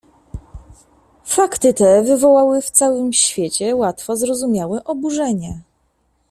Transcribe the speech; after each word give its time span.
"Fakty 1.23 1.73
te 1.73 2.01
wywołały 2.01 2.61
w 2.61 2.69
całym 2.71 3.13
świecie 3.13 3.75
łatwo 3.75 4.15
zrozumiałe 4.17 4.83
oburzenie." 4.83 5.61